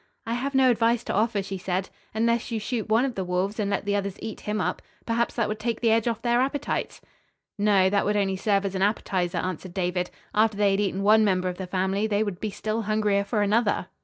"I 0.25 0.33
have 0.33 0.55
no 0.55 0.71
advice 0.71 1.03
to 1.03 1.13
offer," 1.13 1.43
she 1.43 1.59
said, 1.59 1.89
"unless 2.15 2.49
you 2.49 2.59
shoot 2.59 2.89
one 2.89 3.05
of 3.05 3.13
the 3.13 3.23
wolves 3.23 3.59
and 3.59 3.69
let 3.69 3.85
the 3.85 3.95
others 3.95 4.15
eat 4.19 4.39
him 4.39 4.59
up. 4.59 4.81
Perhaps 5.05 5.35
that 5.35 5.47
would 5.47 5.59
take 5.59 5.79
the 5.79 5.91
edge 5.91 6.07
off 6.07 6.23
their 6.23 6.41
appetites." 6.41 7.01
"No, 7.55 7.87
that 7.87 8.03
would 8.03 8.17
only 8.17 8.35
serve 8.35 8.65
as 8.65 8.73
an 8.73 8.81
appetizer," 8.81 9.37
answered 9.37 9.75
David. 9.75 10.09
"After 10.33 10.57
they 10.57 10.71
had 10.71 10.79
eaten 10.79 11.03
one 11.03 11.23
member 11.23 11.49
of 11.49 11.59
the 11.59 11.67
family 11.67 12.07
they 12.07 12.23
would 12.23 12.39
be 12.39 12.49
still 12.49 12.81
hungrier 12.81 13.23
for 13.23 13.43
another." 13.43 13.89